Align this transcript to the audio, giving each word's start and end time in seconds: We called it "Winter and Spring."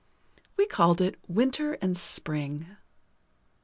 We 0.57 0.65
called 0.65 0.99
it 0.99 1.13
"Winter 1.27 1.73
and 1.73 1.95
Spring." 1.95 2.75